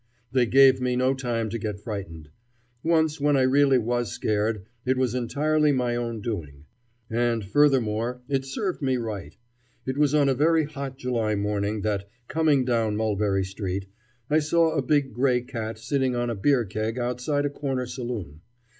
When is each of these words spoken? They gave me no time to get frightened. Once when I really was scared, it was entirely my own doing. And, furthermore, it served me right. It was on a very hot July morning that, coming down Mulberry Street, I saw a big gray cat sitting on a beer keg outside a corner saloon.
They 0.31 0.47
gave 0.47 0.81
me 0.81 0.95
no 0.95 1.13
time 1.13 1.51
to 1.51 1.59
get 1.59 1.79
frightened. 1.79 2.29
Once 2.81 3.19
when 3.21 3.37
I 3.37 3.43
really 3.43 3.77
was 3.77 4.11
scared, 4.11 4.63
it 4.83 4.97
was 4.97 5.13
entirely 5.13 5.71
my 5.71 5.95
own 5.95 6.21
doing. 6.21 6.65
And, 7.11 7.45
furthermore, 7.45 8.21
it 8.27 8.43
served 8.43 8.81
me 8.81 8.97
right. 8.97 9.37
It 9.85 9.99
was 9.99 10.15
on 10.15 10.27
a 10.27 10.33
very 10.33 10.63
hot 10.65 10.97
July 10.97 11.35
morning 11.35 11.81
that, 11.81 12.09
coming 12.27 12.65
down 12.65 12.97
Mulberry 12.97 13.43
Street, 13.45 13.85
I 14.27 14.39
saw 14.39 14.71
a 14.71 14.81
big 14.81 15.13
gray 15.13 15.41
cat 15.41 15.77
sitting 15.77 16.15
on 16.15 16.31
a 16.31 16.35
beer 16.35 16.65
keg 16.65 16.97
outside 16.97 17.45
a 17.45 17.51
corner 17.51 17.85
saloon. 17.85 18.41